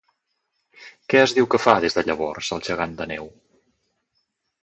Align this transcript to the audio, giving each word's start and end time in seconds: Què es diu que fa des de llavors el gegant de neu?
Què 1.13 1.19
es 1.25 1.33
diu 1.39 1.49
que 1.53 1.59
fa 1.65 1.75
des 1.83 1.97
de 1.99 2.03
llavors 2.07 2.49
el 2.57 2.63
gegant 2.69 2.95
de 3.01 3.09
neu? 3.13 3.29